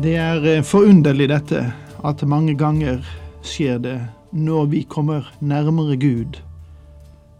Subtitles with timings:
[0.00, 1.60] Det er eh, forunderlig dette,
[2.04, 3.02] at mange ganger
[3.44, 3.98] skjer det
[4.32, 6.38] når vi kommer nærmere Gud,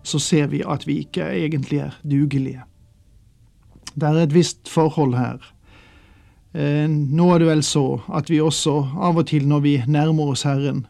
[0.04, 2.62] så ser vi at vi ikke egentlig er dugelige.
[3.94, 5.40] Det er et visst forhold her.
[6.52, 10.34] Eh, nå er det vel så at vi også av og til når vi nærmer
[10.34, 10.84] oss Herren,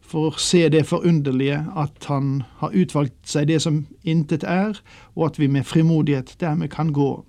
[0.00, 4.80] får se det forunderlige at Han har utvalgt seg det som intet er,
[5.16, 7.24] og at vi med frimodighet dermed kan gå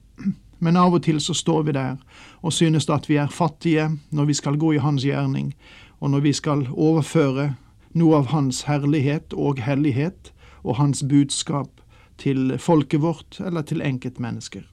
[0.66, 2.00] men av og til så står vi der
[2.42, 5.54] og synes at vi er fattige når vi skal gå i Hans gjerning,
[6.00, 7.54] og når vi skal overføre
[7.94, 11.82] noe av Hans herlighet og hellighet og Hans budskap
[12.18, 14.64] til folket vårt eller til enkeltmennesker.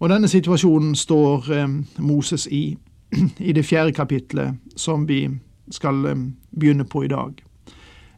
[0.00, 2.76] Og denne situasjonen står eh, Moses i,
[3.48, 5.26] i det fjerde kapitlet som vi
[5.70, 7.40] skal eh, begynne på i dag.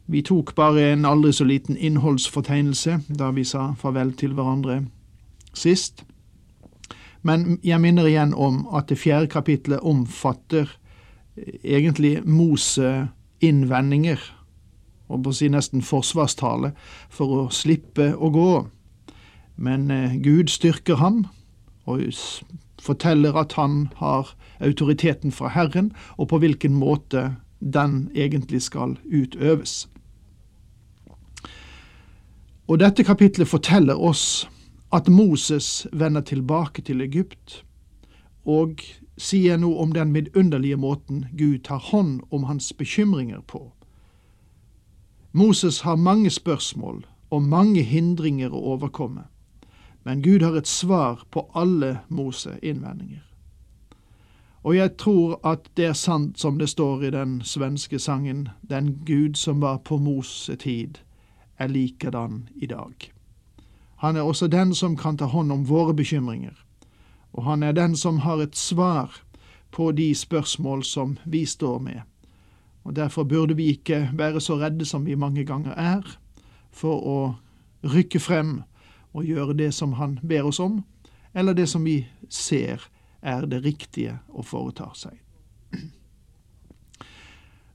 [0.06, 4.84] Vi tok bare en aldri så liten innholdsfortegnelse da vi sa farvel til hverandre
[5.54, 6.04] sist.
[7.26, 10.70] Men jeg minner igjen om at det fjerde kapitlet omfatter
[11.36, 14.20] eh, egentlig Mose-innvendinger,
[15.06, 16.72] og på å si nesten forsvarstale,
[17.10, 18.52] for å slippe å gå.
[19.56, 21.24] Men eh, Gud styrker ham
[21.86, 22.02] og
[22.82, 29.88] forteller at han har autoriteten fra Herren, og på hvilken måte den egentlig skal utøves.
[32.66, 34.48] Og dette kapitlet forteller oss
[34.96, 37.64] at Moses vender tilbake til Egypt
[38.48, 38.80] og
[39.20, 43.72] sier noe om den vidunderlige måten Gud tar hånd om hans bekymringer på.
[45.32, 49.26] Moses har mange spørsmål og mange hindringer å overkomme,
[50.04, 53.24] men Gud har et svar på alle Mose-innvendinger.
[54.64, 58.94] Og jeg tror at det er sant som det står i den svenske sangen, den
[59.04, 61.02] Gud som var på Mose tid,
[61.58, 63.15] er likedan i dag.
[63.96, 66.54] Han er også den som kan ta hånd om våre bekymringer,
[67.32, 69.22] og han er den som har et svar
[69.70, 72.00] på de spørsmål som vi står med.
[72.84, 76.18] Og Derfor burde vi ikke være så redde som vi mange ganger er,
[76.70, 77.18] for å
[77.84, 78.62] rykke frem
[79.12, 80.84] og gjøre det som han ber oss om,
[81.34, 82.84] eller det som vi ser
[83.22, 85.16] er det riktige å foreta seg.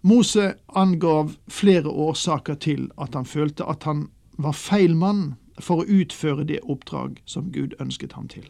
[0.02, 4.08] Mose angav flere årsaker til at han følte at han
[4.42, 8.50] var feil mann for å utføre det oppdrag som Gud ønsket ham til.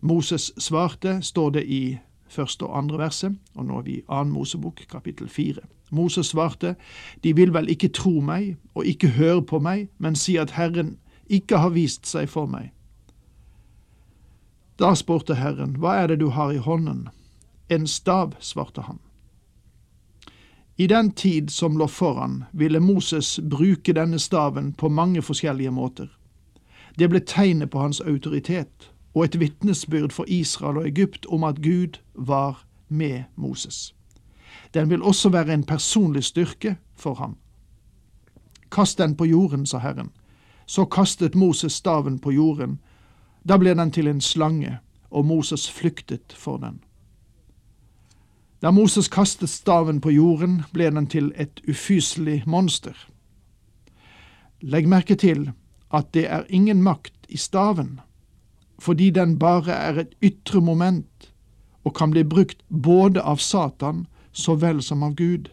[0.00, 4.34] Moses svarte, står det i første og andre verset, og nå er vi i annen
[4.34, 5.64] Mosebok, kapittel fire.
[5.90, 6.74] Moses svarte,
[7.24, 10.96] de vil vel ikke tro meg og ikke høre på meg, men si at Herren
[11.26, 12.72] ikke har vist seg for meg.
[14.78, 17.08] Da spurte Herren, hva er det du har i hånden?
[17.70, 18.98] En stav, svarte han.
[20.76, 26.08] I den tid som lå foran, ville Moses bruke denne staven på mange forskjellige måter.
[26.98, 31.62] Det ble tegnet på hans autoritet og et vitnesbyrd for Israel og Egypt om at
[31.62, 33.94] Gud var med Moses.
[34.74, 37.36] Den vil også være en personlig styrke for ham.
[38.70, 40.10] Kast den på jorden, sa Herren.
[40.66, 42.80] Så kastet Moses staven på jorden.
[43.48, 44.78] Da ble den til en slange,
[45.10, 46.80] og Moses flyktet for den.
[48.64, 52.96] Da Moses kastet staven på jorden, ble den til et ufyselig monster.
[54.64, 55.50] Legg merke til
[55.92, 58.00] at det er ingen makt i staven,
[58.80, 61.28] fordi den bare er et ytre moment
[61.84, 65.52] og kan bli brukt både av Satan så vel som av Gud.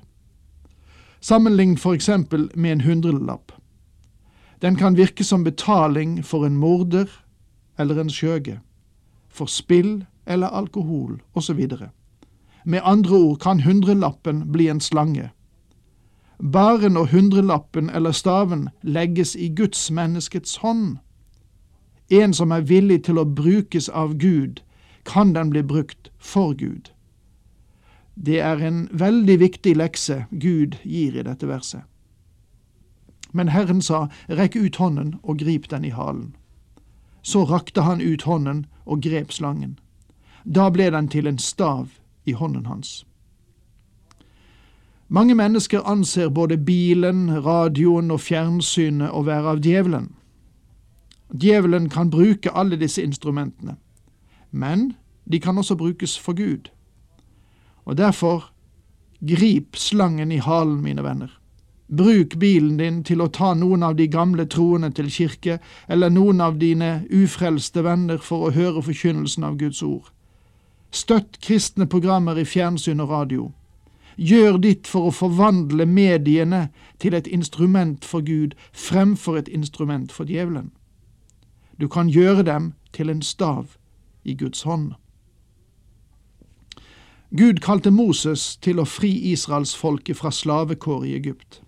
[1.20, 3.52] Sammenlign for eksempel med en hundrelapp.
[4.62, 7.12] Den kan virke som betaling for en morder
[7.78, 8.62] eller en skjøge,
[9.28, 11.68] for spill eller alkohol osv.
[12.64, 15.30] Med andre ord kan hundrelappen bli en slange.
[16.38, 20.98] Bare når hundrelappen eller staven legges i Guds menneskets hånd,
[22.10, 24.62] en som er villig til å brukes av Gud,
[25.06, 26.92] kan den bli brukt for Gud.
[28.16, 31.82] Det er en veldig viktig lekse Gud gir i dette verset.
[33.32, 36.36] Men Herren sa, rekk ut hånden og grip den i halen.
[37.22, 39.80] Så rakte han ut hånden og grep slangen.
[40.44, 43.06] Da ble den til en stav i hånden hans.
[45.14, 50.06] Mange mennesker anser både bilen, radioen og fjernsynet å være av djevelen.
[51.36, 53.76] Djevelen kan bruke alle disse instrumentene,
[54.52, 54.94] men
[55.32, 56.72] de kan også brukes for Gud.
[57.86, 58.54] Og derfor,
[59.20, 61.38] grip slangen i halen, mine venner.
[61.92, 65.60] Bruk bilen din til å ta noen av de gamle troende til kirke,
[65.92, 70.08] eller noen av dine ufrelste venner for å høre forkynnelsen av Guds ord.
[70.92, 73.52] Støtt kristne programmer i fjernsyn og radio.
[74.18, 76.66] Gjør ditt for å forvandle mediene
[77.00, 80.72] til et instrument for Gud fremfor et instrument for djevelen.
[81.80, 83.78] Du kan gjøre dem til en stav
[84.24, 84.92] i Guds hånd.
[87.32, 91.62] Gud kalte Moses til å fri israelsfolket fra slavekår i Egypt.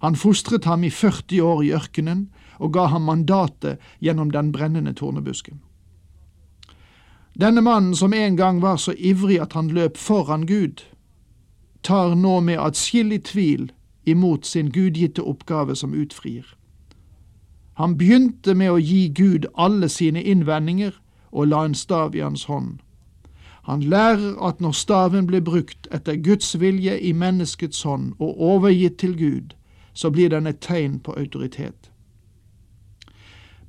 [0.00, 4.96] Han fostret ham i 40 år i ørkenen og ga ham mandatet gjennom den brennende
[4.96, 5.60] tornebusken.
[7.40, 10.82] Denne mannen som en gang var så ivrig at han løp foran Gud,
[11.82, 13.70] tar nå med atskillig tvil
[14.04, 16.44] imot sin gudgitte oppgave som utfrier.
[17.80, 20.92] Han begynte med å gi Gud alle sine innvendinger
[21.32, 22.82] og la en stav i hans hånd.
[23.64, 28.98] Han lærer at når staven blir brukt etter Guds vilje i menneskets hånd og overgitt
[28.98, 29.54] til Gud,
[29.94, 31.90] så blir den et tegn på autoritet.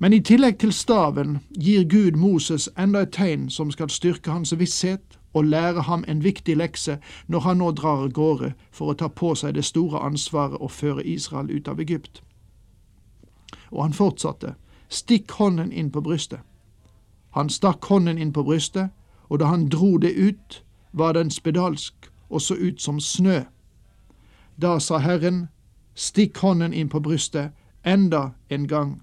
[0.02, 4.54] Men i tillegg til staven gir Gud Moses enda et tegn som skal styrke hans
[4.58, 6.96] visshet og lære ham en viktig lekse
[7.28, 10.70] når han nå drar av gårde for å ta på seg det store ansvaret å
[10.74, 12.24] føre Israel ut av Egypt.
[13.70, 14.56] Og han fortsatte,
[14.90, 16.42] stikk hånden inn på brystet.
[17.38, 18.90] Han stakk hånden inn på brystet,
[19.30, 23.44] og da han dro det ut, var den spedalsk og så ut som snø.
[24.58, 25.48] Da sa Herren,
[25.94, 27.54] stikk hånden inn på brystet
[27.86, 28.98] enda en gang.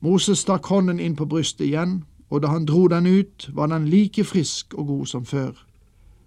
[0.00, 3.88] Moses stakk hånden inn på brystet igjen, og da han dro den ut, var den
[3.88, 5.52] like frisk og god som før.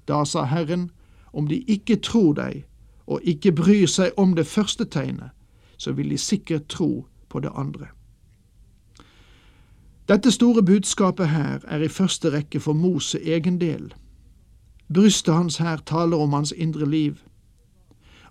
[0.07, 0.89] Da sa Herren,
[1.33, 2.66] om de ikke tror deg
[3.10, 5.30] og ikke bryr seg om det første tegnet,
[5.77, 7.88] så vil de sikkert tro på det andre.
[10.10, 13.94] Dette store budskapet her er i første rekke for Mose egen del.
[14.94, 17.18] Brystet hans her taler om hans indre liv.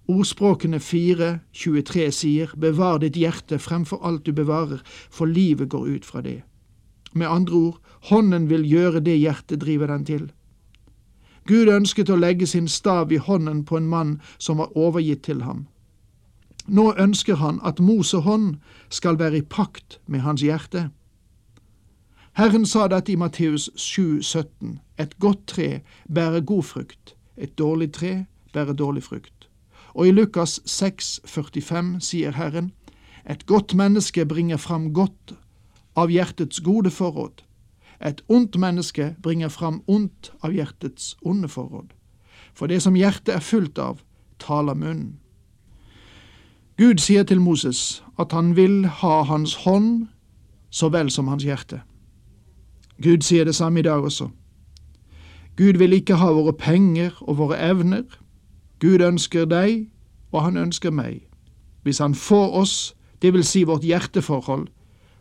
[0.08, 6.04] Ordspråkene 4, 23 sier, bevar ditt hjerte fremfor alt du bevarer, for livet går ut
[6.08, 6.42] fra det.
[7.12, 10.30] Med andre ord, hånden vil gjøre det hjertet driver den til.
[11.44, 15.42] Gud ønsket å legge sin stav i hånden på en mann som var overgitt til
[15.44, 15.66] ham.
[16.68, 18.56] Nå ønsker han at Mosehånd
[18.88, 20.90] skal være i pakt med hans hjerte.
[22.36, 24.78] Herren sa dette i Matteus 7, 17.
[24.98, 29.37] Et godt tre bærer god frukt, et dårlig tre bærer dårlig frukt.
[29.98, 32.70] Og i Lukas 6, 45 sier Herren,
[33.26, 35.34] et godt menneske bringer fram godt
[35.98, 37.42] av hjertets gode forråd.
[38.06, 41.90] Et ondt menneske bringer fram ondt av hjertets onde forråd.
[42.54, 43.98] For det som hjertet er fullt av,
[44.38, 45.18] taler munnen.
[46.78, 50.06] Gud sier til Moses at han vil ha hans hånd
[50.70, 51.80] så vel som hans hjerte.
[53.02, 54.30] Gud sier det samme i dag også.
[55.58, 58.06] Gud vil ikke ha våre penger og våre evner.
[58.80, 59.88] Gud ønsker deg,
[60.32, 61.24] og han ønsker meg.
[61.82, 64.68] Hvis han får oss, det vil si vårt hjerteforhold,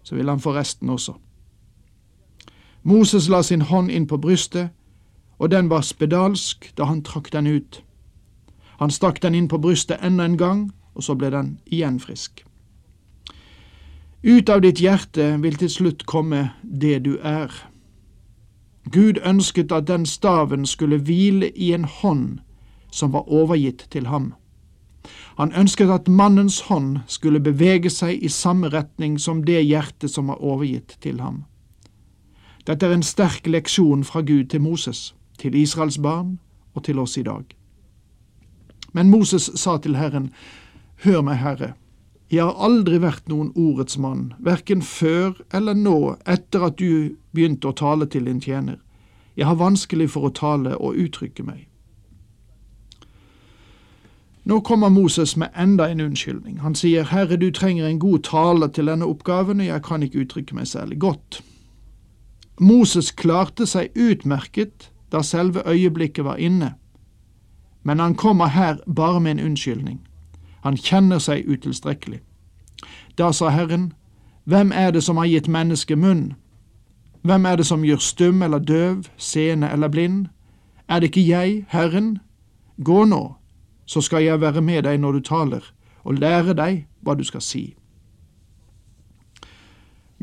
[0.04, 1.14] så vil han få resten også.
[2.84, 4.70] Moses la sin hånd inn på brystet,
[5.40, 7.84] og den var spedalsk da han trakk den ut.
[8.80, 12.44] Han stakk den inn på brystet enda en gang, og så ble den igjen frisk.
[14.24, 17.54] Ut av ditt hjerte vil til slutt komme det du er.
[18.92, 22.40] Gud ønsket at den staven skulle hvile i en hånd
[22.92, 24.34] som var overgitt til ham.
[25.38, 30.28] Han ønsket at mannens hånd skulle bevege seg i samme retning som det hjertet som
[30.28, 31.46] var overgitt til ham.
[32.68, 36.40] Dette er en sterk leksjon fra Gud til Moses, til Israels barn
[36.74, 37.46] og til oss i dag.
[38.94, 40.32] Men Moses sa til Herren,
[41.06, 41.74] Hør meg, Herre,
[42.32, 47.70] jeg har aldri vært noen ordets mann, verken før eller nå etter at du begynte
[47.70, 48.82] å tale til din tjener.
[49.38, 51.68] Jeg har vanskelig for å tale og uttrykke meg.
[54.48, 56.60] Nå kommer Moses med enda en unnskyldning.
[56.60, 60.22] Han sier, Herre, du trenger en god tale til denne oppgaven, og jeg kan ikke
[60.24, 61.42] uttrykke meg særlig godt.
[62.60, 66.74] Moses klarte seg utmerket da selve øyeblikket var inne,
[67.84, 70.00] men han kommer her bare med en unnskyldning.
[70.64, 72.20] Han kjenner seg utilstrekkelig.
[73.18, 73.94] Da sa Herren,
[74.48, 76.34] Hvem er det som har gitt mennesket munn?
[77.22, 80.28] Hvem er det som gjør stum eller døv, seende eller blind?
[80.88, 82.20] Er det ikke jeg, Herren?
[82.84, 83.36] Gå nå,
[83.88, 85.64] så skal jeg være med deg når du taler,
[86.04, 87.76] og lære deg hva du skal si.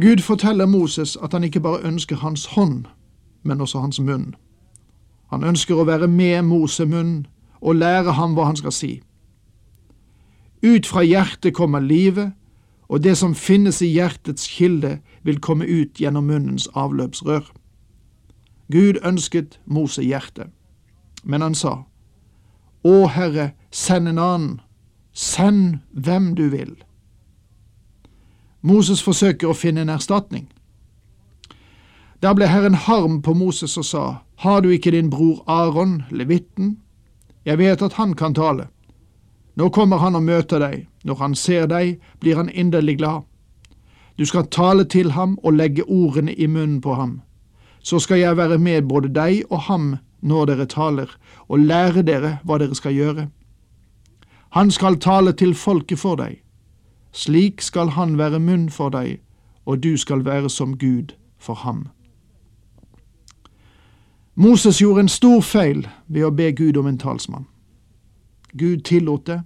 [0.01, 2.85] Gud forteller Moses at han ikke bare ønsker hans hånd,
[3.43, 4.35] men også hans munn.
[5.33, 7.27] Han ønsker å være med Moses munn
[7.61, 8.93] og lære ham hva han skal si.
[10.65, 12.33] Ut fra hjertet kommer livet,
[12.89, 17.49] og det som finnes i hjertets kilde, vil komme ut gjennom munnens avløpsrør.
[18.73, 20.53] Gud ønsket Mose hjertet,
[21.25, 21.85] men han sa,
[22.85, 24.61] Å Herre, send en annen,
[25.13, 26.75] send hvem du vil.
[28.61, 30.47] Moses forsøker å finne en erstatning.
[32.21, 34.05] Da ble Herren harm på Moses og sa,
[34.37, 36.79] Har du ikke din bror Aron, levitten?
[37.45, 38.69] Jeg vet at han kan tale.
[39.57, 40.87] Nå kommer han og møter deg.
[41.05, 43.23] Når han ser deg, blir han inderlig glad.
[44.19, 47.21] Du skal tale til ham og legge ordene i munnen på ham.
[47.83, 51.11] Så skal jeg være med både deg og ham når dere taler,
[51.49, 53.27] og lære dere hva dere skal gjøre.
[54.57, 56.41] Han skal tale til folket for deg.
[57.13, 59.21] Slik skal han være munn for deg,
[59.67, 61.89] og du skal være som Gud for ham.
[64.35, 67.47] Moses gjorde en stor feil ved å be Gud om en talsmann.
[68.59, 69.43] Gud tillot det,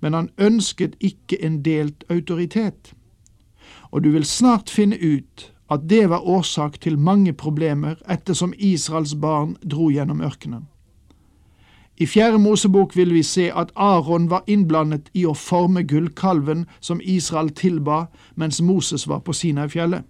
[0.00, 2.94] men han ønsket ikke en delt autoritet.
[3.90, 9.14] Og du vil snart finne ut at det var årsak til mange problemer ettersom Israels
[9.14, 10.68] barn dro gjennom ørkenen.
[11.96, 17.00] I Fjerde Mosebok vil vi se at Aron var innblandet i å forme gullkalven som
[17.04, 20.02] Israel tilba mens Moses var på Sinai-fjellet.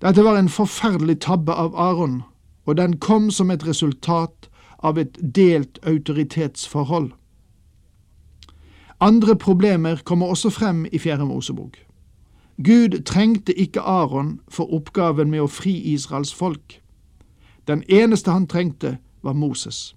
[0.00, 2.22] Dette var en forferdelig tabbe av Aron,
[2.64, 7.10] og den kom som et resultat av et delt autoritetsforhold.
[9.00, 11.89] Andre problemer kommer også frem i Fjerde Mosebok.
[12.64, 16.80] Gud trengte ikke Aron for oppgaven med å fri Israels folk.
[17.64, 19.94] Den eneste han trengte, var Moses.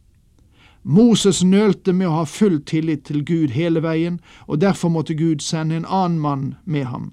[0.84, 5.44] Moses nølte med å ha full tillit til Gud hele veien, og derfor måtte Gud
[5.44, 7.12] sende en annen mann med ham.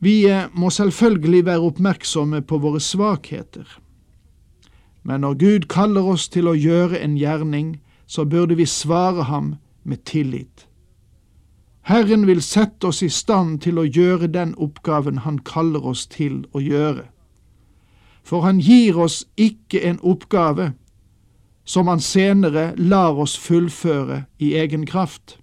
[0.00, 3.66] Vi eh, må selvfølgelig være oppmerksomme på våre svakheter.
[5.02, 9.54] Men når Gud kaller oss til å gjøre en gjerning, så burde vi svare ham
[9.84, 10.66] med tillit.
[11.82, 16.44] Herren vil sette oss i stand til å gjøre den oppgaven Han kaller oss til
[16.52, 17.08] å gjøre.
[18.22, 20.72] For Han gir oss ikke en oppgave
[21.64, 25.38] som Han senere lar oss fullføre i egen kraft.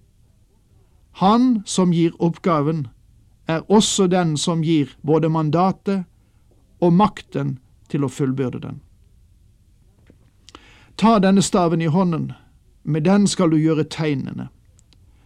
[1.18, 2.86] Han som gir oppgaven,
[3.48, 6.04] er også den som gir både mandatet
[6.80, 8.80] og makten til å fullbyrde den.
[10.96, 12.32] Ta denne staven i hånden,
[12.84, 14.48] med den skal du gjøre tegnene.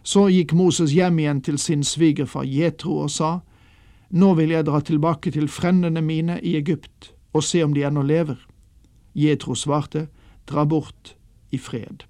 [0.03, 3.41] Så gikk Moses hjem igjen til sin svigerfar Jetro og sa,
[4.13, 8.03] Nå vil jeg dra tilbake til frendene mine i Egypt og se om de ennå
[8.03, 8.37] lever.
[9.15, 10.09] Jetro svarte,
[10.47, 11.15] Dra bort
[11.51, 12.03] i fred.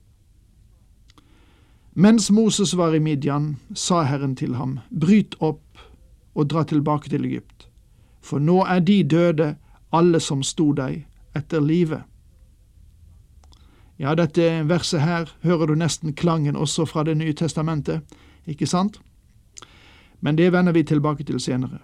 [1.95, 5.79] Mens Moses var i Midian, sa Herren til ham, Bryt opp
[6.35, 7.69] og dra tilbake til Egypt,
[8.25, 9.57] for nå er de døde,
[9.93, 11.05] alle som sto deg
[11.37, 12.01] etter livet.
[13.99, 18.01] Ja, dette verset her hører du nesten klangen også fra Det nye testamentet,
[18.47, 19.01] ikke sant?
[20.21, 21.79] Men det vender vi tilbake til senere.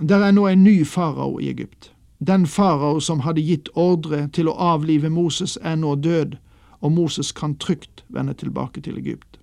[0.00, 1.92] Der er nå en ny farao i Egypt.
[2.26, 6.36] Den farao som hadde gitt ordre til å avlive Moses, er nå død,
[6.80, 9.38] og Moses kan trygt vende tilbake til Egypt.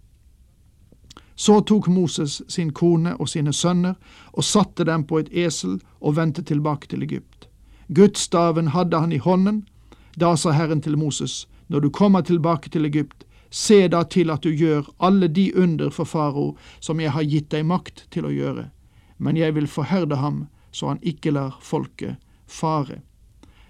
[1.36, 3.94] Så tok Moses sin kone og sine sønner
[4.34, 7.48] og satte dem på et esel og vendte tilbake til Egypt.
[7.94, 9.68] Gudsstaven hadde han i hånden.
[10.20, 14.44] Da sa Herren til Moses, når du kommer tilbake til Egypt, se da til at
[14.44, 18.34] du gjør alle de under for farao som jeg har gitt deg makt til å
[18.34, 18.70] gjøre,
[19.18, 23.02] men jeg vil forherde ham så han ikke lar folket fare.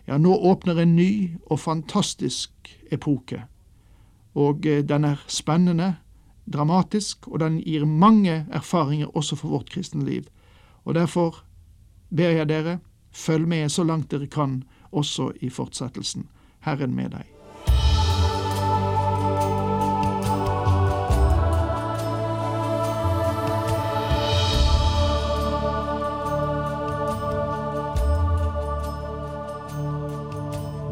[0.07, 2.51] Ja, nå åpner en ny og fantastisk
[2.91, 3.43] epoke,
[4.37, 5.95] og eh, den er spennende,
[6.47, 10.29] dramatisk, og den gir mange erfaringer også for vårt kristne liv.
[10.85, 11.43] Og derfor
[12.09, 12.79] ber jeg dere,
[13.11, 14.61] følg med så langt dere kan,
[14.91, 16.29] også i fortsettelsen.
[16.63, 17.36] Herren med deg.